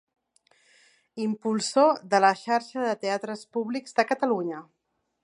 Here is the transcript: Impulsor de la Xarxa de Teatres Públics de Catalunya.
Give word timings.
Impulsor 1.25 2.01
de 2.15 2.23
la 2.25 2.33
Xarxa 2.41 2.87
de 2.87 2.97
Teatres 3.05 3.47
Públics 3.59 3.97
de 4.01 4.11
Catalunya. 4.15 4.65